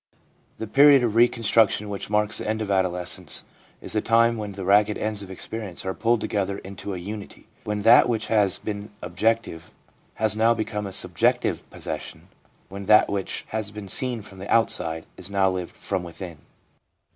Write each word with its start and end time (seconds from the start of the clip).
The 0.57 0.65
period 0.65 1.03
of 1.03 1.13
reconstruction 1.13 1.87
which 1.87 2.09
marks 2.09 2.39
the 2.39 2.49
end 2.49 2.59
of 2.63 2.71
adolescence 2.71 3.43
is 3.81 3.95
a 3.95 4.01
time 4.01 4.35
when 4.35 4.53
the 4.53 4.65
ragged 4.65 4.97
ends 4.97 5.21
of 5.21 5.29
experience 5.29 5.85
are 5.85 5.93
pulled 5.93 6.21
together 6.21 6.57
into 6.57 6.95
a 6.95 6.97
unity, 6.97 7.47
when 7.65 7.83
that 7.83 8.09
which 8.09 8.25
has 8.25 8.57
been 8.57 8.89
objective 9.03 9.71
has 10.15 10.35
now 10.35 10.55
become 10.55 10.87
a 10.87 10.91
subjective 10.91 11.69
possession, 11.69 12.29
when 12.67 12.87
that 12.87 13.09
which 13.09 13.45
has 13.49 13.69
been 13.69 13.87
seen 13.87 14.23
from 14.23 14.39
the 14.39 14.51
outside 14.51 15.05
is 15.17 15.29
now 15.29 15.51
lived 15.51 15.75
from 15.77 16.01
within. 16.01 16.39